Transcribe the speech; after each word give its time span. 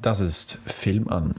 Das 0.00 0.20
ist 0.20 0.60
Film 0.66 1.08
an. 1.08 1.34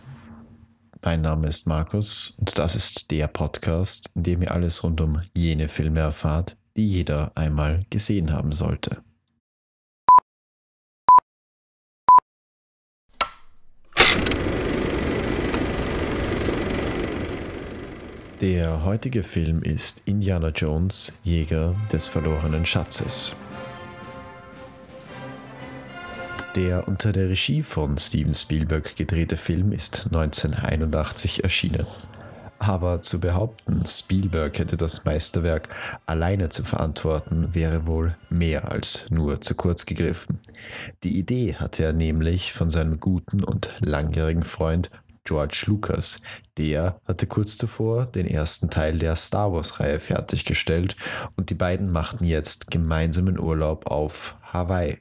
Mein 1.01 1.21
Name 1.21 1.47
ist 1.47 1.65
Markus 1.65 2.35
und 2.39 2.57
das 2.57 2.75
ist 2.75 3.09
der 3.09 3.27
Podcast, 3.27 4.11
in 4.15 4.23
dem 4.23 4.41
ihr 4.41 4.51
alles 4.51 4.83
rund 4.83 4.99
um 4.99 5.21
jene 5.33 5.69
Filme 5.69 6.01
erfahrt, 6.01 6.57
die 6.75 6.85
jeder 6.85 7.31
einmal 7.35 7.85
gesehen 7.89 8.33
haben 8.33 8.51
sollte. 8.51 9.01
Der 18.41 18.83
heutige 18.83 19.23
Film 19.23 19.63
ist 19.63 20.01
Indiana 20.05 20.49
Jones, 20.49 21.17
Jäger 21.23 21.75
des 21.93 22.09
verlorenen 22.09 22.65
Schatzes. 22.65 23.37
Der 26.55 26.87
unter 26.87 27.11
der 27.11 27.29
Regie 27.29 27.61
von 27.61 27.97
Steven 27.99 28.33
Spielberg 28.33 28.95
gedrehte 28.95 29.37
Film 29.37 29.71
ist 29.71 30.05
1981 30.07 31.43
erschienen. 31.43 31.85
Aber 32.57 33.01
zu 33.01 33.21
behaupten, 33.21 33.85
Spielberg 33.85 34.57
hätte 34.59 34.75
das 34.75 35.05
Meisterwerk 35.05 35.69
alleine 36.07 36.49
zu 36.49 36.63
verantworten, 36.63 37.53
wäre 37.53 37.87
wohl 37.87 38.17
mehr 38.29 38.69
als 38.69 39.09
nur 39.11 39.39
zu 39.41 39.55
kurz 39.55 39.85
gegriffen. 39.85 40.39
Die 41.03 41.17
Idee 41.17 41.53
hatte 41.53 41.83
er 41.83 41.93
nämlich 41.93 42.51
von 42.51 42.69
seinem 42.69 42.99
guten 42.99 43.43
und 43.43 43.73
langjährigen 43.79 44.43
Freund 44.43 44.89
George 45.29 45.65
Lucas. 45.67 46.23
Der 46.57 46.99
hatte 47.05 47.27
kurz 47.27 47.55
zuvor 47.55 48.07
den 48.07 48.25
ersten 48.25 48.71
Teil 48.71 48.97
der 48.97 49.15
Star 49.15 49.53
Wars-Reihe 49.53 49.99
fertiggestellt 49.99 50.95
und 51.35 51.51
die 51.51 51.55
beiden 51.55 51.91
machten 51.91 52.25
jetzt 52.25 52.71
gemeinsamen 52.71 53.39
Urlaub 53.39 53.85
auf 53.85 54.33
Hawaii. 54.41 54.97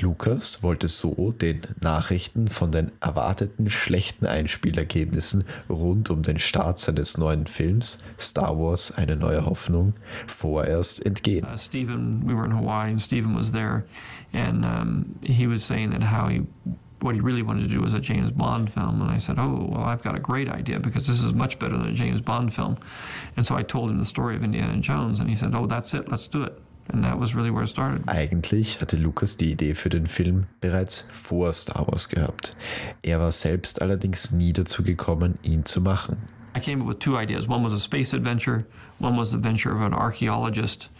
Lucas 0.00 0.62
wollte 0.62 0.88
so 0.88 1.32
den 1.32 1.60
Nachrichten 1.82 2.48
von 2.48 2.72
den 2.72 2.92
erwarteten 3.00 3.68
schlechten 3.68 4.24
Einspielergebnissen 4.24 5.44
rund 5.68 6.08
um 6.08 6.22
den 6.22 6.38
Start 6.38 6.78
seines 6.78 7.18
neuen 7.18 7.46
Films 7.46 7.98
Star 8.18 8.58
Wars 8.58 8.96
eine 8.96 9.16
neue 9.16 9.44
Hoffnung 9.44 9.92
vorerst 10.28 11.04
entgehen. 11.04 11.44
Uh, 11.44 11.58
Stephen, 11.58 12.22
we 12.26 12.34
were 12.34 12.46
in 12.46 12.56
Hawaii 12.56 12.90
and 12.90 13.02
Stephen 13.02 13.36
was 13.36 13.52
there 13.52 13.84
and 14.32 14.64
um, 14.64 15.14
he 15.22 15.46
was 15.46 15.66
saying 15.66 15.90
that 15.90 16.10
how 16.10 16.26
he 16.26 16.46
what 17.02 17.14
he 17.14 17.20
really 17.20 17.42
wanted 17.42 17.62
to 17.62 17.68
do 17.68 17.80
was 17.80 17.94
a 17.94 18.00
James 18.00 18.30
Bond 18.30 18.72
film. 18.72 19.00
And 19.02 19.10
I 19.10 19.18
said, 19.18 19.38
Oh, 19.38 19.68
well, 19.70 19.84
I've 19.84 20.02
got 20.02 20.14
a 20.14 20.20
great 20.20 20.48
idea 20.48 20.78
because 20.78 21.06
this 21.06 21.20
is 21.20 21.32
much 21.32 21.58
better 21.58 21.76
than 21.76 21.88
a 21.88 21.92
James 21.92 22.20
Bond 22.20 22.54
film. 22.54 22.78
And 23.36 23.46
so 23.46 23.56
I 23.56 23.62
told 23.62 23.90
him 23.90 23.98
the 23.98 24.04
story 24.04 24.36
of 24.36 24.42
Indiana 24.42 24.78
Jones, 24.78 25.20
and 25.20 25.28
he 25.28 25.36
said, 25.36 25.54
Oh, 25.54 25.66
that's 25.66 25.94
it, 25.94 26.10
let's 26.10 26.26
do 26.26 26.42
it. 26.44 26.60
And 26.88 27.04
that 27.04 27.18
was 27.18 27.34
really 27.34 27.50
where 27.50 27.62
it 27.62 27.68
started. 27.68 28.06
Eigentlich 28.08 28.80
hatte 28.80 28.96
Lucas 28.96 29.36
die 29.36 29.52
Idee 29.52 29.74
für 29.74 29.88
den 29.88 30.06
Film 30.06 30.46
bereits 30.60 31.08
vor 31.12 31.52
Star 31.52 31.86
Wars 31.86 32.08
gehabt. 32.08 32.56
Er 33.02 33.20
war 33.20 33.30
selbst 33.30 33.80
allerdings 33.80 34.32
nie 34.32 34.52
dazu 34.52 34.82
gekommen, 34.82 35.38
ihn 35.42 35.64
zu 35.64 35.80
machen. 35.80 36.18
I 36.54 36.60
came 36.60 36.82
up 36.82 36.88
with 36.88 36.98
two 36.98 37.16
ideas. 37.16 37.48
One 37.48 37.62
was 37.62 37.72
a 37.72 37.80
space 37.80 38.12
adventure, 38.12 38.66
one 38.98 39.16
was 39.16 39.30
the 39.30 39.36
adventure 39.38 39.72
of 39.74 39.80
an 39.80 39.94
archaeologist 39.94 40.90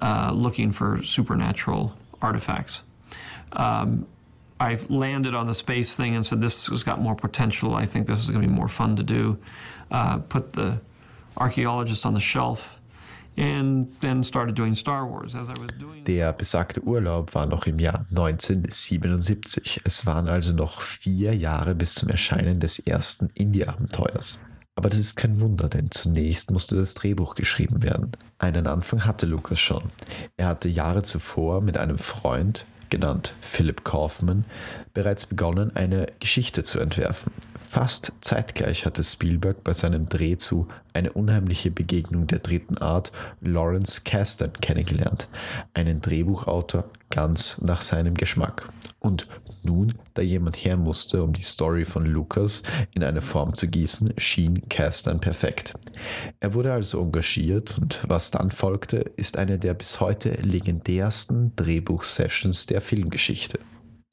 uh, 0.00 0.32
looking 0.34 0.72
for 0.72 1.02
supernatural 1.04 1.94
artifacts. 2.20 2.82
Um, 3.52 4.06
I 4.58 4.78
landed 4.88 5.34
on 5.34 5.46
the 5.46 5.54
space 5.54 5.96
thing 5.96 6.16
and 6.16 6.26
said, 6.26 6.40
this 6.40 6.66
has 6.68 6.82
got 6.82 7.00
more 7.00 7.14
potential. 7.14 7.74
I 7.74 7.86
think 7.86 8.06
this 8.06 8.20
is 8.20 8.30
going 8.30 8.42
to 8.42 8.48
be 8.48 8.54
more 8.54 8.68
fun 8.68 8.96
to 8.96 9.02
do. 9.02 9.38
Uh, 9.90 10.18
put 10.18 10.54
the 10.54 10.80
archaeologist 11.36 12.06
on 12.06 12.14
the 12.14 12.20
shelf. 12.20 12.80
And 13.38 13.92
then 14.00 14.24
started 14.24 14.54
doing 14.54 14.74
Star 14.74 15.06
Wars. 15.06 15.34
As 15.34 15.46
I 15.48 15.60
was 15.60 15.70
doing 15.78 16.04
Der 16.04 16.32
besagte 16.32 16.80
Urlaub 16.82 17.34
war 17.34 17.44
noch 17.44 17.66
im 17.66 17.78
Jahr 17.78 18.06
1977. 18.08 19.82
Es 19.84 20.06
waren 20.06 20.30
also 20.30 20.54
noch 20.54 20.80
vier 20.80 21.36
Jahre 21.36 21.74
bis 21.74 21.96
zum 21.96 22.08
Erscheinen 22.08 22.60
des 22.60 22.78
ersten 22.78 23.28
Indie-Abenteuers. 23.34 24.38
Aber 24.74 24.88
das 24.88 24.98
ist 24.98 25.16
kein 25.16 25.40
Wunder, 25.40 25.68
denn 25.68 25.90
zunächst 25.90 26.50
musste 26.50 26.76
das 26.76 26.94
Drehbuch 26.94 27.34
geschrieben 27.34 27.82
werden. 27.82 28.12
Einen 28.38 28.66
Anfang 28.66 29.04
hatte 29.04 29.26
Lucas 29.26 29.58
schon. 29.58 29.84
Er 30.36 30.48
hatte 30.48 30.68
Jahre 30.68 31.02
zuvor 31.02 31.60
mit 31.62 31.76
einem 31.76 31.98
Freund, 31.98 32.66
genannt 32.90 33.34
Philip 33.40 33.84
Kaufman, 33.84 34.44
bereits 34.96 35.26
begonnen, 35.26 35.76
eine 35.76 36.06
Geschichte 36.20 36.62
zu 36.62 36.80
entwerfen. 36.80 37.30
Fast 37.68 38.12
zeitgleich 38.22 38.86
hatte 38.86 39.04
Spielberg 39.04 39.62
bei 39.62 39.74
seinem 39.74 40.08
Dreh 40.08 40.38
zu 40.38 40.68
Eine 40.94 41.12
unheimliche 41.12 41.70
Begegnung 41.70 42.26
der 42.26 42.38
dritten 42.38 42.78
Art 42.78 43.12
Lawrence 43.42 44.00
Kasdan 44.06 44.54
kennengelernt, 44.54 45.28
einen 45.74 46.00
Drehbuchautor 46.00 46.84
ganz 47.10 47.60
nach 47.60 47.82
seinem 47.82 48.14
Geschmack. 48.14 48.70
Und 48.98 49.26
nun, 49.62 49.92
da 50.14 50.22
jemand 50.22 50.56
her 50.56 50.78
musste, 50.78 51.22
um 51.22 51.34
die 51.34 51.42
Story 51.42 51.84
von 51.84 52.06
Lucas 52.06 52.62
in 52.94 53.04
eine 53.04 53.20
Form 53.20 53.54
zu 53.54 53.68
gießen, 53.68 54.14
schien 54.16 54.66
Kasdan 54.70 55.20
perfekt. 55.20 55.74
Er 56.40 56.54
wurde 56.54 56.72
also 56.72 57.02
engagiert 57.02 57.76
und 57.78 58.00
was 58.08 58.30
dann 58.30 58.50
folgte, 58.50 58.96
ist 58.96 59.36
eine 59.36 59.58
der 59.58 59.74
bis 59.74 60.00
heute 60.00 60.30
legendärsten 60.30 61.54
Drehbuchsessions 61.56 62.64
der 62.64 62.80
Filmgeschichte. 62.80 63.58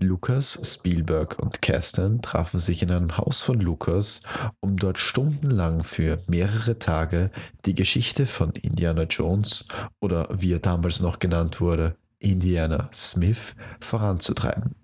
Lucas, 0.04 0.60
Spielberg 0.64 1.40
und 1.40 1.62
Kasten 1.62 2.22
trafen 2.22 2.60
sich 2.60 2.84
in 2.84 2.92
einem 2.92 3.18
Haus 3.18 3.42
von 3.42 3.60
Lucas, 3.60 4.22
um 4.60 4.78
dort 4.78 5.00
stundenlang 5.00 5.84
für 5.84 6.20
mehrere 6.28 6.78
Tage 6.78 7.32
die 7.66 7.74
Geschichte 7.74 8.26
von 8.26 8.52
Indiana 8.52 9.04
Jones 9.04 9.66
oder 10.00 10.28
wie 10.32 10.54
er 10.54 10.60
damals 10.60 11.00
noch 11.00 11.20
genannt 11.20 11.62
wurde, 11.62 11.96
Indiana 12.20 12.90
Smith 12.94 13.56
voranzutreiben. 13.80 14.76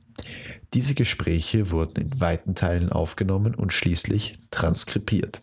Diese 0.73 0.93
Gespräche 0.93 1.71
wurden 1.71 2.03
in 2.03 2.19
weiten 2.19 2.53
Teilen 2.53 2.91
aufgenommen 2.91 3.55
und 3.55 3.73
schließlich 3.73 4.37
transkribiert. 4.51 5.41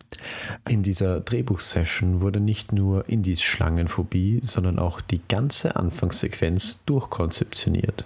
In 0.69 0.83
dieser 0.83 1.19
Drehbuchsession 1.19 2.21
wurde 2.21 2.39
nicht 2.39 2.71
nur 2.71 3.09
Indies 3.09 3.41
Schlangenphobie, 3.41 4.39
sondern 4.41 4.79
auch 4.79 5.01
die 5.01 5.21
ganze 5.27 5.75
Anfangssequenz 5.75 6.85
durchkonzeptioniert. 6.85 8.05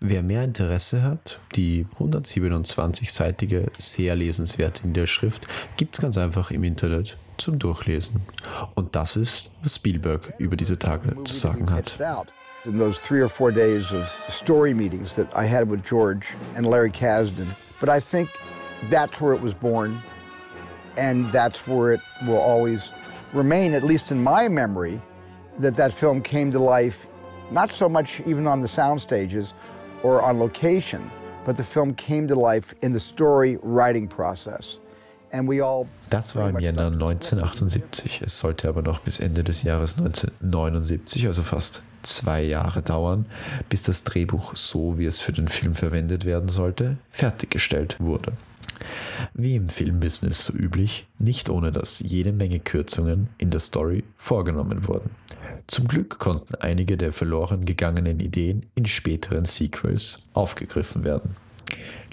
Wer 0.00 0.22
mehr 0.22 0.44
Interesse 0.44 1.02
hat, 1.02 1.38
die 1.54 1.86
127-seitige, 1.98 3.66
sehr 3.78 4.14
lesenswerte 4.16 4.84
in 4.84 4.94
der 4.94 5.06
Schrift 5.06 5.46
gibt 5.76 5.96
es 5.96 6.00
ganz 6.00 6.18
einfach 6.18 6.50
im 6.50 6.64
Internet 6.64 7.16
zum 7.36 7.58
Durchlesen. 7.58 8.22
Und 8.74 8.96
das 8.96 9.16
ist, 9.16 9.54
was 9.62 9.76
Spielberg 9.76 10.34
über 10.38 10.56
diese 10.56 10.78
Tage 10.78 11.22
zu 11.24 11.34
sagen 11.34 11.70
hat. 11.70 11.98
In 12.64 12.78
those 12.78 13.00
three 13.00 13.22
or 13.22 13.28
four 13.28 13.52
days 13.52 13.92
of 13.92 14.04
story 14.28 14.74
meetings 14.74 15.14
that 15.14 15.28
I 15.34 15.46
had 15.46 15.70
with 15.70 15.82
George 15.84 16.34
and 16.56 16.66
Larry 16.66 16.90
Kasdan. 16.90 17.46
But 17.80 17.88
I 17.88 18.00
think 18.00 18.28
that's 18.90 19.20
where 19.20 19.32
it 19.32 19.40
was 19.40 19.54
born, 19.54 19.96
and 20.96 21.30
that's 21.32 21.66
where 21.68 21.94
it 21.94 22.00
will 22.26 22.40
always 22.40 22.92
remain, 23.32 23.74
at 23.74 23.84
least 23.84 24.10
in 24.10 24.22
my 24.22 24.48
memory, 24.48 25.00
that 25.60 25.76
that 25.76 25.92
film 25.92 26.20
came 26.20 26.50
to 26.50 26.58
life 26.58 27.06
not 27.50 27.72
so 27.72 27.88
much 27.88 28.20
even 28.26 28.46
on 28.46 28.60
the 28.60 28.68
sound 28.68 29.00
stages 29.00 29.54
or 30.02 30.22
on 30.22 30.38
location, 30.38 31.10
but 31.44 31.56
the 31.56 31.64
film 31.64 31.94
came 31.94 32.28
to 32.28 32.34
life 32.34 32.74
in 32.82 32.92
the 32.92 33.00
story 33.00 33.58
writing 33.62 34.08
process. 34.08 34.80
And 35.30 35.46
we 35.48 35.60
all 35.60 35.86
das 36.08 36.34
war 36.34 36.48
im 36.48 36.58
Jänner 36.58 36.86
1978. 36.86 38.22
Es 38.22 38.38
sollte 38.38 38.68
aber 38.68 38.80
noch 38.80 39.00
bis 39.00 39.20
Ende 39.20 39.44
des 39.44 39.62
Jahres 39.62 39.98
1979, 39.98 41.26
also 41.26 41.42
fast 41.42 41.82
zwei 42.02 42.42
Jahre 42.42 42.80
dauern, 42.80 43.26
bis 43.68 43.82
das 43.82 44.04
Drehbuch 44.04 44.56
so, 44.56 44.98
wie 44.98 45.04
es 45.04 45.20
für 45.20 45.32
den 45.32 45.48
Film 45.48 45.74
verwendet 45.74 46.24
werden 46.24 46.48
sollte, 46.48 46.96
fertiggestellt 47.10 47.96
wurde. 47.98 48.32
Wie 49.34 49.56
im 49.56 49.68
Filmbusiness 49.68 50.44
so 50.44 50.52
üblich, 50.52 51.06
nicht 51.18 51.50
ohne 51.50 51.72
dass 51.72 51.98
jede 51.98 52.32
Menge 52.32 52.60
Kürzungen 52.60 53.28
in 53.36 53.50
der 53.50 53.60
Story 53.60 54.04
vorgenommen 54.16 54.86
wurden. 54.86 55.10
Zum 55.68 55.86
Glück 55.86 56.18
konnten 56.18 56.54
einige 56.54 56.96
der 56.96 57.12
verloren 57.12 57.66
gegangenen 57.66 58.20
Ideen 58.20 58.64
in 58.74 58.86
späteren 58.86 59.44
Sequels 59.44 60.26
aufgegriffen 60.32 61.04
werden. 61.04 61.36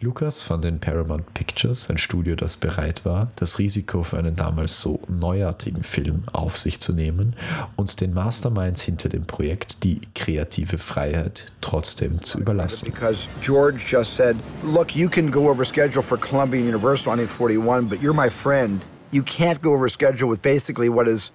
Lucas 0.01 0.43
fand 0.43 0.65
in 0.65 0.81
Paramount 0.81 1.33
Pictures 1.33 1.89
ein 1.89 1.97
Studio, 1.97 2.35
das 2.35 2.57
bereit 2.57 3.05
war, 3.05 3.31
das 3.37 3.57
Risiko 3.57 4.03
für 4.03 4.17
einen 4.17 4.35
damals 4.35 4.81
so 4.81 4.99
neuartigen 5.07 5.83
Film 5.83 6.23
auf 6.33 6.57
sich 6.57 6.81
zu 6.81 6.91
nehmen 6.91 7.37
und 7.77 8.01
den 8.01 8.13
Masterminds 8.13 8.81
hinter 8.81 9.07
dem 9.07 9.25
Projekt 9.25 9.85
die 9.85 10.01
kreative 10.13 10.77
Freiheit 10.77 11.53
trotzdem 11.61 12.21
zu 12.21 12.41
überlassen. 12.41 12.91
Because 12.91 13.25
George 13.41 13.81
just 13.89 14.17
said, 14.17 14.35
look, 14.63 14.93
you 14.93 15.07
can 15.07 15.31
go 15.31 15.49
over 15.49 15.63
schedule 15.63 16.03
for 16.03 16.17
Columbia 16.17 16.59
Universal 16.59 17.13
1941, 17.13 17.87
but 17.87 18.01
you're 18.01 18.13
my 18.13 18.29
friend. 18.29 18.81
You 19.13 19.23
can't 19.23 19.61
go 19.61 19.73
over 19.73 19.87
schedule 19.87 20.29
with 20.29 20.41
basically 20.41 20.89
what 20.89 21.07
is 21.07 21.31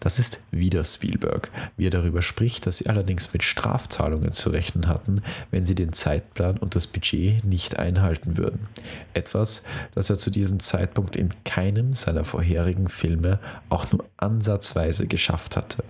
Das 0.00 0.18
ist 0.18 0.44
wieder 0.50 0.84
Spielberg, 0.84 1.50
wie 1.76 1.86
er 1.86 1.90
darüber 1.90 2.22
spricht, 2.22 2.66
dass 2.66 2.78
sie 2.78 2.88
allerdings 2.88 3.32
mit 3.32 3.42
Strafzahlungen 3.42 4.32
zu 4.32 4.50
rechnen 4.50 4.88
hatten, 4.88 5.22
wenn 5.50 5.66
sie 5.66 5.74
den 5.74 5.92
Zeitplan 5.92 6.56
und 6.56 6.74
das 6.74 6.86
Budget 6.86 7.44
nicht 7.44 7.78
einhalten 7.78 8.36
würden. 8.36 8.68
Etwas, 9.12 9.64
das 9.94 10.08
er 10.08 10.16
zu 10.16 10.30
diesem 10.30 10.60
Zeitpunkt 10.60 11.16
in 11.16 11.30
keinem 11.44 11.92
seiner 11.92 12.24
vorherigen 12.24 12.88
Filme 12.88 13.38
auch 13.68 13.92
nur 13.92 14.04
ansatzweise 14.16 15.06
geschafft 15.06 15.56
hatte. 15.56 15.84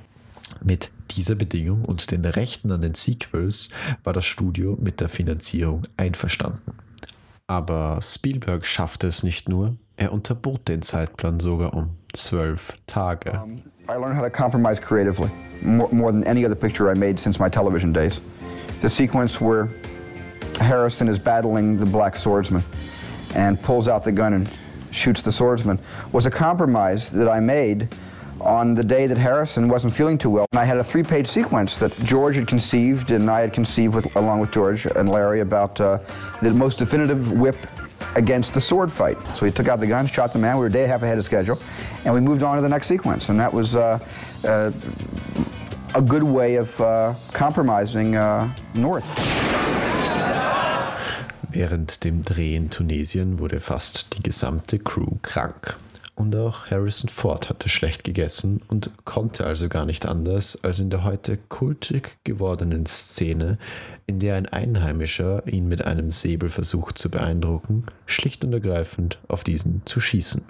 Mit 0.62 0.90
dieser 1.12 1.36
Bedingung 1.36 1.84
und 1.84 2.10
den 2.10 2.24
Rechten 2.24 2.72
an 2.72 2.82
den 2.82 2.94
Sequels 2.94 3.70
war 4.04 4.12
das 4.12 4.26
Studio 4.26 4.76
mit 4.80 5.00
der 5.00 5.08
Finanzierung 5.08 5.82
einverstanden. 5.96 6.74
Aber 7.50 7.98
Spielberg 8.00 8.64
schaffte 8.64 9.08
es 9.08 9.24
nicht 9.24 9.48
nur, 9.48 9.74
er 9.96 10.12
unterbot 10.12 10.68
den 10.68 10.82
Zeitplan 10.82 11.40
sogar 11.40 11.74
um 11.74 11.96
zwölf 12.12 12.78
Tage. 12.86 13.32
Um, 13.32 13.60
I 13.88 13.96
learned 13.96 14.16
how 14.16 14.22
to 14.22 14.30
compromise 14.30 14.80
creatively, 14.80 15.28
more, 15.60 15.88
more 15.92 16.12
than 16.12 16.22
any 16.28 16.44
other 16.44 16.54
picture 16.54 16.88
I 16.88 16.94
made 16.96 17.18
since 17.18 17.40
my 17.40 17.48
television 17.48 17.92
days. 17.92 18.20
The 18.82 18.88
sequence 18.88 19.40
where 19.40 19.68
Harrison 20.60 21.08
is 21.08 21.18
battling 21.18 21.76
the 21.76 21.86
black 21.86 22.16
swordsman 22.16 22.62
and 23.34 23.60
pulls 23.60 23.88
out 23.88 24.04
the 24.04 24.12
gun 24.12 24.32
and 24.34 24.48
shoots 24.92 25.22
the 25.22 25.32
swordsman 25.32 25.80
was 26.12 26.26
a 26.26 26.30
compromise 26.30 27.10
that 27.10 27.28
I 27.28 27.40
made 27.40 27.88
on 28.40 28.74
the 28.74 28.84
day 28.84 29.06
that 29.06 29.18
Harrison 29.18 29.68
wasn't 29.68 29.92
feeling 29.92 30.18
too 30.18 30.30
well. 30.30 30.46
And 30.52 30.58
I 30.58 30.64
had 30.64 30.78
a 30.78 30.84
three-page 30.84 31.26
sequence 31.26 31.78
that 31.78 31.96
George 32.04 32.36
had 32.36 32.46
conceived 32.46 33.10
and 33.10 33.30
I 33.30 33.40
had 33.40 33.52
conceived 33.52 33.94
with, 33.94 34.14
along 34.16 34.40
with 34.40 34.50
George 34.50 34.86
and 34.86 35.08
Larry 35.08 35.40
about 35.40 35.80
uh, 35.80 35.98
the 36.42 36.52
most 36.52 36.78
definitive 36.78 37.32
whip 37.32 37.66
against 38.16 38.54
the 38.54 38.60
sword 38.60 38.90
fight. 38.90 39.18
So 39.36 39.46
he 39.46 39.52
took 39.52 39.68
out 39.68 39.80
the 39.80 39.86
gun, 39.86 40.06
shot 40.06 40.32
the 40.32 40.38
man. 40.38 40.56
We 40.56 40.60
were 40.60 40.66
a 40.66 40.72
day 40.72 40.82
and 40.82 40.90
a 40.90 40.92
half 40.92 41.02
ahead 41.02 41.18
of 41.18 41.24
schedule, 41.24 41.58
and 42.04 42.14
we 42.14 42.20
moved 42.20 42.42
on 42.42 42.56
to 42.56 42.62
the 42.62 42.68
next 42.68 42.86
sequence. 42.86 43.28
And 43.28 43.38
that 43.38 43.52
was 43.52 43.76
uh, 43.76 43.98
uh, 44.44 44.72
a 45.94 46.02
good 46.02 46.22
way 46.22 46.56
of 46.56 46.80
uh, 46.80 47.14
compromising 47.32 48.16
uh, 48.16 48.52
North. 48.74 49.04
Während 51.52 52.04
dem 52.04 52.22
Dreh 52.22 52.54
in 52.54 52.70
Tunesien 52.70 53.40
wurde 53.40 53.58
fast 53.58 54.14
die 54.14 54.22
gesamte 54.22 54.78
Crew 54.78 55.18
krank. 55.20 55.76
Und 56.20 56.36
auch 56.36 56.66
Harrison 56.66 57.08
Ford 57.08 57.48
hatte 57.48 57.70
schlecht 57.70 58.04
gegessen 58.04 58.60
und 58.68 58.90
konnte 59.06 59.46
also 59.46 59.70
gar 59.70 59.86
nicht 59.86 60.04
anders, 60.04 60.62
als 60.62 60.78
in 60.78 60.90
der 60.90 61.02
heute 61.02 61.38
kultig 61.48 62.18
gewordenen 62.24 62.84
Szene, 62.84 63.56
in 64.06 64.18
der 64.18 64.34
ein 64.34 64.44
Einheimischer 64.44 65.42
ihn 65.46 65.66
mit 65.66 65.82
einem 65.82 66.10
Säbel 66.10 66.50
versucht 66.50 66.98
zu 66.98 67.10
beeindrucken, 67.10 67.86
schlicht 68.04 68.44
und 68.44 68.52
ergreifend 68.52 69.18
auf 69.28 69.44
diesen 69.44 69.80
zu 69.86 69.98
schießen. 69.98 70.44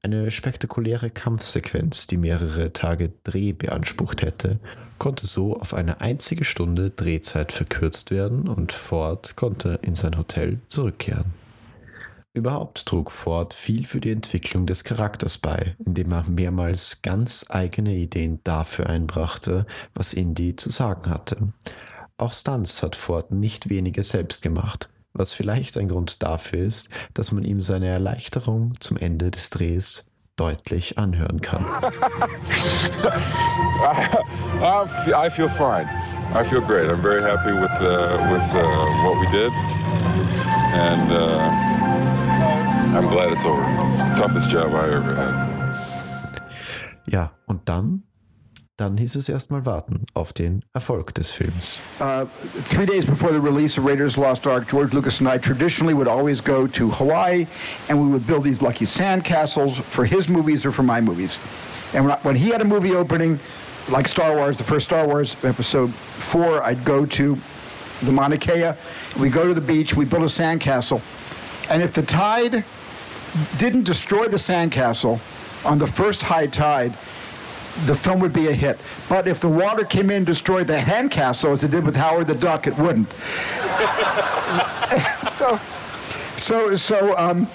Eine 0.00 0.30
spektakuläre 0.30 1.10
Kampfsequenz, 1.10 2.06
die 2.06 2.16
mehrere 2.16 2.72
Tage 2.72 3.10
Dreh 3.24 3.52
beansprucht 3.52 4.22
hätte, 4.22 4.60
konnte 4.98 5.26
so 5.26 5.58
auf 5.58 5.74
eine 5.74 6.02
einzige 6.02 6.44
Stunde 6.44 6.90
Drehzeit 6.90 7.50
verkürzt 7.50 8.12
werden 8.12 8.46
und 8.46 8.70
Ford 8.70 9.34
konnte 9.34 9.80
in 9.82 9.96
sein 9.96 10.16
Hotel 10.16 10.60
zurückkehren. 10.68 11.43
Überhaupt 12.36 12.84
trug 12.86 13.12
Ford 13.12 13.54
viel 13.54 13.86
für 13.86 14.00
die 14.00 14.10
Entwicklung 14.10 14.66
des 14.66 14.82
Charakters 14.82 15.38
bei, 15.38 15.76
indem 15.86 16.10
er 16.10 16.24
mehrmals 16.28 17.00
ganz 17.00 17.46
eigene 17.48 17.94
Ideen 17.94 18.40
dafür 18.42 18.90
einbrachte, 18.90 19.66
was 19.94 20.12
Indy 20.14 20.56
zu 20.56 20.70
sagen 20.70 21.08
hatte. 21.08 21.52
Auch 22.18 22.32
Stunts 22.32 22.82
hat 22.82 22.96
Ford 22.96 23.30
nicht 23.30 23.68
wenige 23.70 24.02
selbst 24.02 24.42
gemacht, 24.42 24.88
was 25.12 25.32
vielleicht 25.32 25.78
ein 25.78 25.86
Grund 25.86 26.24
dafür 26.24 26.58
ist, 26.58 26.90
dass 27.14 27.30
man 27.30 27.44
ihm 27.44 27.62
seine 27.62 27.86
Erleichterung 27.86 28.74
zum 28.80 28.96
Ende 28.96 29.30
des 29.30 29.50
Drehs 29.50 30.10
deutlich 30.34 30.98
anhören 30.98 31.40
kann. 31.40 31.64
I, 34.60 35.30
feel 35.30 35.48
fine. 35.50 35.88
I 36.34 36.42
feel 36.50 36.60
great. 36.60 36.90
I'm 36.90 37.00
very 37.00 37.22
happy 37.22 37.52
with 37.52 37.70
uh, 37.80 38.18
with 38.32 38.42
uh, 38.52 38.86
what 39.04 39.20
we 39.20 39.28
did, 39.30 39.52
and. 40.74 41.12
Uh 41.12 41.73
I'm 42.94 43.08
glad 43.08 43.32
it's 43.32 43.44
over. 43.44 43.60
It's 43.98 44.10
the 44.10 44.16
toughest 44.16 44.50
job 44.50 44.72
I 44.72 44.86
ever 44.94 45.14
had. 45.14 46.42
Ja, 47.06 47.32
und 47.46 47.68
dann 47.68 48.04
dann 48.76 48.96
hieß 48.96 49.16
es 49.16 49.28
erstmal 49.28 49.66
warten 49.66 50.06
auf 50.14 50.32
den 50.32 50.64
Erfolg 50.72 51.14
des 51.14 51.30
Films. 51.30 51.78
Uh, 52.00 52.26
three 52.68 52.86
days 52.86 53.04
before 53.04 53.32
the 53.32 53.40
release 53.40 53.78
of 53.78 53.84
Raiders 53.84 54.16
Lost 54.16 54.46
Ark, 54.46 54.68
George 54.68 54.92
Lucas 54.92 55.20
and 55.20 55.28
I 55.28 55.38
traditionally 55.38 55.94
would 55.94 56.08
always 56.08 56.40
go 56.40 56.66
to 56.68 56.90
Hawaii 56.90 57.46
and 57.88 58.00
we 58.00 58.08
would 58.08 58.26
build 58.26 58.42
these 58.44 58.62
lucky 58.62 58.84
sand 58.84 59.24
castles 59.24 59.78
for 59.78 60.04
his 60.04 60.28
movies 60.28 60.64
or 60.64 60.72
for 60.72 60.82
my 60.82 61.00
movies. 61.00 61.38
And 61.94 62.04
when, 62.04 62.14
I, 62.14 62.18
when 62.22 62.36
he 62.36 62.50
had 62.50 62.62
a 62.62 62.64
movie 62.64 62.94
opening, 62.94 63.38
like 63.88 64.08
Star 64.08 64.36
Wars, 64.36 64.56
the 64.56 64.64
first 64.64 64.86
Star 64.86 65.06
Wars 65.06 65.36
episode 65.44 65.92
four, 65.94 66.62
I'd 66.62 66.84
go 66.84 67.06
to 67.06 67.38
the 68.02 68.12
Mauna 68.12 68.38
Kea. 68.38 68.72
We 69.20 69.30
go 69.30 69.46
to 69.46 69.54
the 69.54 69.60
beach, 69.60 69.94
we 69.94 70.04
build 70.04 70.24
a 70.24 70.28
sand 70.28 70.60
castle. 70.60 71.00
And 71.70 71.82
if 71.82 71.92
the 71.92 72.02
tide 72.02 72.64
didn't 73.56 73.84
destroy 73.84 74.28
the 74.28 74.36
sandcastle 74.36 75.20
on 75.64 75.78
the 75.78 75.86
first 75.86 76.22
high 76.22 76.46
tide, 76.46 76.92
the 77.86 77.94
film 77.94 78.20
would 78.20 78.32
be 78.32 78.48
a 78.48 78.52
hit. 78.52 78.78
But 79.08 79.26
if 79.26 79.40
the 79.40 79.48
water 79.48 79.84
came 79.84 80.10
in 80.10 80.18
and 80.18 80.26
destroyed 80.26 80.66
the 80.66 80.76
handcastle, 80.76 81.52
as 81.52 81.64
it 81.64 81.70
did 81.70 81.84
with 81.84 81.96
Howard 81.96 82.26
the 82.26 82.34
Duck, 82.34 82.66
it 82.66 82.76
wouldn't. 82.78 83.10
so, 85.38 85.60
so, 86.36 86.76
so 86.76 87.18
um, 87.18 87.46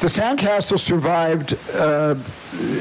the 0.00 0.06
sandcastle 0.06 0.78
survived 0.78 1.56
uh, 1.74 2.16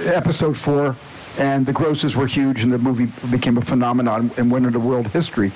episode 0.05 0.57
four, 0.57 0.95
and 1.37 1.65
the 1.65 1.73
grosses 1.73 2.15
were 2.15 2.27
huge, 2.27 2.63
and 2.63 2.71
the 2.71 2.77
movie 2.77 3.07
became 3.29 3.57
a 3.57 3.61
phenomenon 3.61 4.31
and 4.37 4.49
went 4.49 4.65
into 4.65 4.79
world 4.79 5.07
history. 5.07 5.51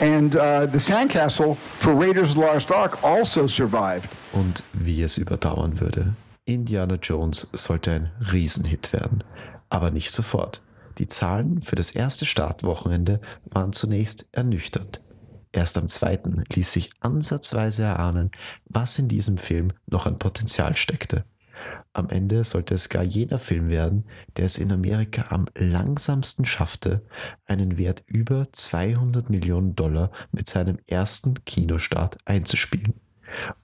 And 0.00 0.36
uh, 0.36 0.66
the 0.66 0.78
sandcastle 0.78 1.56
for 1.56 1.94
Raiders 1.94 2.30
of 2.30 2.36
the 2.36 2.42
Lost 2.42 2.70
Ark 2.70 3.02
also 3.04 3.46
survived. 3.46 4.10
Und 4.36 4.62
wie 4.74 5.00
es 5.00 5.16
überdauern 5.16 5.80
würde. 5.80 6.14
Indiana 6.44 6.96
Jones 6.96 7.48
sollte 7.54 7.92
ein 7.92 8.10
Riesenhit 8.32 8.92
werden. 8.92 9.24
Aber 9.70 9.90
nicht 9.90 10.10
sofort. 10.10 10.62
Die 10.98 11.08
Zahlen 11.08 11.62
für 11.62 11.74
das 11.74 11.90
erste 11.90 12.26
Startwochenende 12.26 13.22
waren 13.46 13.72
zunächst 13.72 14.28
ernüchternd. 14.32 15.00
Erst 15.52 15.78
am 15.78 15.88
zweiten 15.88 16.44
ließ 16.52 16.70
sich 16.70 16.90
ansatzweise 17.00 17.84
erahnen, 17.84 18.30
was 18.66 18.98
in 18.98 19.08
diesem 19.08 19.38
Film 19.38 19.72
noch 19.86 20.04
an 20.04 20.18
Potenzial 20.18 20.76
steckte. 20.76 21.24
Am 21.94 22.10
Ende 22.10 22.44
sollte 22.44 22.74
es 22.74 22.90
gar 22.90 23.04
jener 23.04 23.38
Film 23.38 23.70
werden, 23.70 24.04
der 24.36 24.44
es 24.44 24.58
in 24.58 24.70
Amerika 24.70 25.28
am 25.30 25.46
langsamsten 25.54 26.44
schaffte, 26.44 27.06
einen 27.46 27.78
Wert 27.78 28.04
über 28.06 28.52
200 28.52 29.30
Millionen 29.30 29.74
Dollar 29.76 30.10
mit 30.30 30.46
seinem 30.46 30.78
ersten 30.86 31.42
Kinostart 31.46 32.18
einzuspielen. 32.26 33.00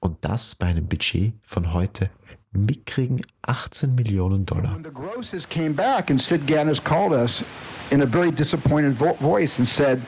Und 0.01 0.17
das 0.23 0.55
bei 0.55 0.67
einem 0.67 0.87
Budget 0.87 1.35
von 1.43 1.73
heute 1.73 2.11
mickrigen 2.53 3.23
18 3.43 3.95
Millionen 3.95 4.45
Dollar. 4.45 4.75
When 4.75 4.85
the 4.85 4.91
grosses 4.91 5.49
came 5.49 5.75
back 5.75 6.11
and 6.11 6.21
Sid 6.21 6.47
Ganis 6.47 6.83
called 6.83 7.13
us 7.13 7.45
in 7.91 8.03
a 8.03 8.07
very 8.07 8.31
disappointed 8.31 8.93
vo 8.93 9.15
voice 9.15 9.59
and 9.59 9.69
said, 9.69 10.01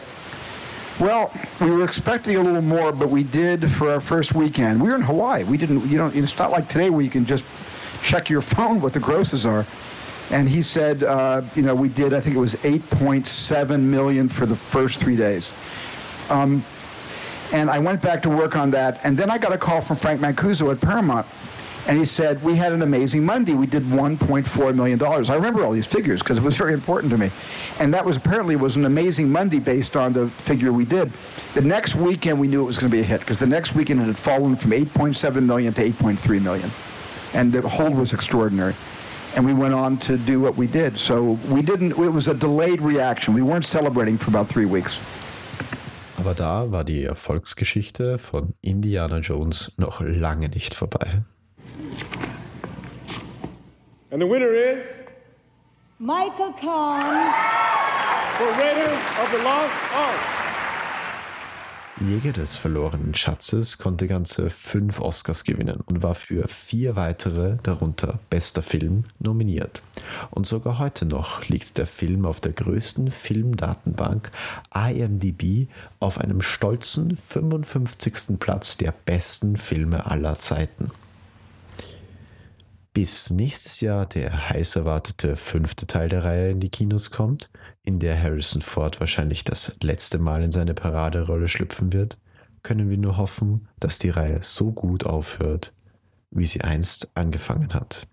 Well, 1.00 1.32
we 1.60 1.70
were 1.70 1.84
expecting 1.84 2.36
a 2.36 2.42
little 2.42 2.62
more, 2.62 2.92
but 2.92 3.08
we 3.08 3.24
did 3.24 3.72
for 3.72 3.90
our 3.90 4.00
first 4.00 4.34
weekend. 4.34 4.80
We 4.80 4.90
were 4.90 4.96
in 4.96 5.02
Hawaii. 5.02 5.42
We 5.42 5.56
didn't, 5.56 5.88
you 5.88 5.98
know, 5.98 6.10
it's 6.14 6.38
not 6.38 6.52
like 6.52 6.68
today 6.68 6.90
where 6.90 7.02
you 7.02 7.10
can 7.10 7.26
just 7.26 7.44
check 8.02 8.30
your 8.30 8.42
phone 8.54 8.80
what 8.80 8.92
the 8.92 9.00
grosses 9.00 9.44
are. 9.44 9.66
And 10.30 10.48
he 10.48 10.62
said, 10.62 11.02
uh, 11.02 11.42
you 11.54 11.62
know, 11.62 11.74
we 11.74 11.88
did, 11.88 12.14
I 12.14 12.20
think 12.20 12.36
it 12.36 12.38
was 12.38 12.54
8.7 12.56 13.80
million 13.80 14.28
for 14.28 14.46
the 14.46 14.56
first 14.56 15.00
three 15.00 15.16
days. 15.16 15.52
Um, 16.30 16.64
and 17.54 17.70
I 17.70 17.78
went 17.78 18.02
back 18.02 18.20
to 18.22 18.28
work 18.28 18.56
on 18.56 18.72
that. 18.72 19.00
And 19.04 19.16
then 19.16 19.30
I 19.30 19.38
got 19.38 19.52
a 19.52 19.58
call 19.58 19.80
from 19.80 19.96
Frank 19.96 20.20
Mancuso 20.20 20.72
at 20.72 20.80
Paramount. 20.80 21.24
And 21.86 21.96
he 21.96 22.04
said, 22.04 22.42
we 22.42 22.56
had 22.56 22.72
an 22.72 22.82
amazing 22.82 23.24
Monday. 23.24 23.54
We 23.54 23.66
did 23.66 23.84
$1.4 23.84 24.74
million. 24.74 25.00
I 25.02 25.34
remember 25.34 25.64
all 25.64 25.70
these 25.70 25.86
figures 25.86 26.20
because 26.20 26.38
it 26.38 26.42
was 26.42 26.56
very 26.56 26.72
important 26.72 27.12
to 27.12 27.18
me. 27.18 27.30
And 27.78 27.94
that 27.94 28.04
was 28.04 28.16
apparently 28.16 28.56
was 28.56 28.74
an 28.74 28.86
amazing 28.86 29.30
Monday 29.30 29.60
based 29.60 29.94
on 29.94 30.12
the 30.12 30.28
figure 30.28 30.72
we 30.72 30.84
did. 30.84 31.12
The 31.52 31.60
next 31.62 31.94
weekend, 31.94 32.40
we 32.40 32.48
knew 32.48 32.62
it 32.62 32.64
was 32.64 32.78
going 32.78 32.90
to 32.90 32.96
be 32.96 33.02
a 33.02 33.04
hit 33.04 33.20
because 33.20 33.38
the 33.38 33.46
next 33.46 33.74
weekend 33.74 34.00
it 34.00 34.06
had 34.06 34.16
fallen 34.16 34.56
from 34.56 34.72
8.7 34.72 35.44
million 35.44 35.72
to 35.74 35.90
8.3 35.90 36.42
million 36.42 36.70
and 37.34 37.52
the 37.52 37.68
hold 37.68 37.94
was 37.94 38.12
extraordinary. 38.12 38.74
And 39.36 39.44
we 39.44 39.52
went 39.52 39.74
on 39.74 39.98
to 39.98 40.16
do 40.16 40.40
what 40.40 40.56
we 40.56 40.66
did. 40.66 40.98
So 40.98 41.38
we 41.48 41.60
didn't, 41.60 41.92
it 41.92 41.98
was 41.98 42.28
a 42.28 42.34
delayed 42.34 42.80
reaction. 42.80 43.34
We 43.34 43.42
weren't 43.42 43.64
celebrating 43.64 44.16
for 44.16 44.30
about 44.30 44.48
three 44.48 44.66
weeks. 44.66 44.98
Aber 46.24 46.34
da 46.34 46.72
war 46.72 46.84
die 46.84 47.04
Erfolgsgeschichte 47.04 48.16
von 48.16 48.54
Indiana 48.62 49.18
Jones 49.18 49.72
noch 49.76 50.00
lange 50.00 50.48
nicht 50.48 50.72
vorbei. 50.72 51.22
And 54.10 54.22
the 54.22 54.26
winner 54.26 54.48
is 54.48 54.84
Michael 55.98 56.54
Kahn 56.58 57.30
for 58.38 58.46
Raiders 58.56 59.02
of 59.20 59.28
the 59.32 59.44
Lost 59.44 59.74
Ark. 59.94 60.43
Jäger 62.00 62.32
des 62.32 62.56
verlorenen 62.56 63.14
Schatzes 63.14 63.78
konnte 63.78 64.08
ganze 64.08 64.50
fünf 64.50 65.00
Oscars 65.00 65.44
gewinnen 65.44 65.80
und 65.86 66.02
war 66.02 66.16
für 66.16 66.48
vier 66.48 66.96
weitere, 66.96 67.56
darunter 67.62 68.18
bester 68.30 68.62
Film, 68.62 69.04
nominiert. 69.20 69.80
Und 70.32 70.44
sogar 70.44 70.80
heute 70.80 71.06
noch 71.06 71.46
liegt 71.48 71.78
der 71.78 71.86
Film 71.86 72.26
auf 72.26 72.40
der 72.40 72.52
größten 72.52 73.12
Filmdatenbank 73.12 74.32
IMDb 74.74 75.68
auf 76.00 76.18
einem 76.18 76.42
stolzen 76.42 77.16
55. 77.16 78.40
Platz 78.40 78.76
der 78.76 78.92
besten 78.92 79.56
Filme 79.56 80.06
aller 80.06 80.40
Zeiten. 80.40 80.90
Bis 82.94 83.30
nächstes 83.30 83.80
Jahr 83.80 84.06
der 84.06 84.48
heiß 84.50 84.76
erwartete 84.76 85.36
fünfte 85.36 85.86
Teil 85.86 86.08
der 86.08 86.24
Reihe 86.24 86.50
in 86.50 86.60
die 86.60 86.70
Kinos 86.70 87.10
kommt, 87.10 87.50
in 87.82 87.98
der 87.98 88.20
Harrison 88.20 88.62
Ford 88.62 89.00
wahrscheinlich 89.00 89.42
das 89.44 89.76
letzte 89.82 90.18
Mal 90.18 90.42
in 90.44 90.52
seine 90.52 90.74
Paraderolle 90.74 91.48
schlüpfen 91.48 91.92
wird, 91.92 92.18
können 92.62 92.88
wir 92.88 92.96
nur 92.96 93.16
hoffen, 93.16 93.68
dass 93.80 93.98
die 93.98 94.10
Reihe 94.10 94.40
so 94.40 94.72
gut 94.72 95.04
aufhört, 95.04 95.74
wie 96.30 96.46
sie 96.46 96.62
einst 96.62 97.16
angefangen 97.16 97.74
hat. 97.74 98.06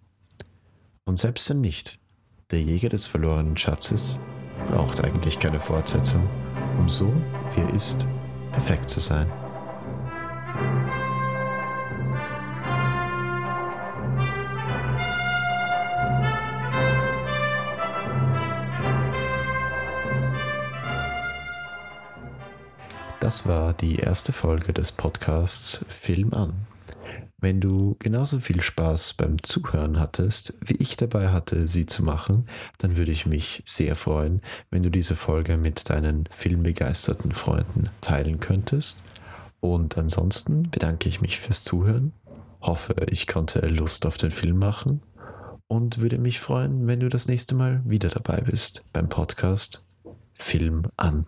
Und 1.06 1.18
selbst 1.18 1.50
wenn 1.50 1.62
nicht, 1.62 2.00
der 2.50 2.62
Jäger 2.62 2.90
des 2.90 3.06
verlorenen 3.06 3.58
Schatzes 3.58 4.20
braucht 4.68 5.04
eigentlich 5.04 5.40
keine 5.40 5.60
Fortsetzung, 5.60 6.28
um 6.80 6.90
so, 6.90 7.14
wie 7.56 7.62
er 7.62 7.74
ist, 7.74 8.08
perfekt 8.52 8.90
zu 8.90 9.00
sein. 9.00 9.32
Das 23.22 23.48
war 23.48 23.74
die 23.74 23.98
erste 23.98 24.34
Folge 24.34 24.74
des 24.74 24.92
Podcasts 24.92 25.86
Film 25.90 26.34
an. 26.34 26.66
Wenn 27.38 27.62
du 27.62 27.96
genauso 28.00 28.40
viel 28.40 28.62
Spaß 28.62 29.13
beim 29.13 29.44
Zuhören 29.44 30.00
hattest, 30.00 30.58
wie 30.66 30.78
ich 30.78 30.98
dabei 30.98 31.30
hatte, 31.30 31.68
sie 31.68 31.86
zu 31.86 32.04
machen, 32.04 32.48
dann 32.80 32.98
würde 32.98 33.12
ich 33.12 33.28
mich 33.28 33.62
sehr 33.63 33.96
freuen, 33.96 34.42
wenn 34.72 34.82
du 34.82 34.90
diese 34.90 35.16
Folge 35.16 35.58
mit 35.58 35.88
deinen 35.92 36.28
filmbegeisterten 36.32 37.32
Freunden 37.32 37.92
teilen 38.01 38.40
könntest. 38.40 39.04
Und 39.60 40.00
ansonsten 40.00 40.72
bedanke 40.72 41.08
ich 41.08 41.22
mich 41.22 41.40
fürs 41.40 41.63
Zuhören, 41.63 42.13
hoffe, 42.60 42.96
ich 43.12 43.28
konnte 43.28 43.68
Lust 43.68 44.08
auf 44.08 44.18
den 44.18 44.32
Film 44.32 44.58
machen 44.58 45.04
und 45.68 46.00
würde 46.00 46.18
mich 46.18 46.40
freuen, 46.40 46.88
wenn 46.88 47.00
du 47.00 47.08
das 47.08 47.28
nächste 47.28 47.54
Mal 47.54 47.84
wieder 47.86 48.10
dabei 48.10 48.42
bist 48.42 48.90
beim 48.94 49.10
Podcast 49.10 49.86
Film 50.34 50.88
an. 50.98 51.28